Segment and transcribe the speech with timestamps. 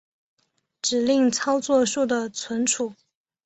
[0.81, 2.95] 指令操作数的存储